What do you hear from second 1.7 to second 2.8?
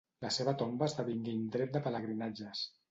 de pelegrinatges.